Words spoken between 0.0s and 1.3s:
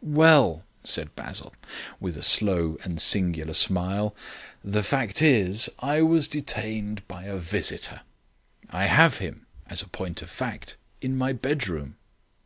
"Well," said